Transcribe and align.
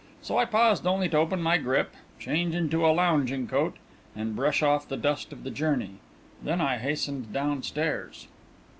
So 0.23 0.35
I 0.39 0.45
paused 0.45 0.87
only 0.87 1.09
to 1.09 1.17
open 1.17 1.43
my 1.43 1.59
grip, 1.59 1.93
change 2.17 2.55
into 2.55 2.83
a 2.83 2.89
lounging 2.89 3.47
coat, 3.47 3.77
and 4.15 4.35
brush 4.35 4.63
off 4.63 4.87
the 4.87 4.97
dust 4.97 5.31
of 5.31 5.43
the 5.43 5.51
journey. 5.51 5.97
Then 6.41 6.59
I 6.59 6.77
hastened 6.79 7.31
downstairs. 7.31 8.27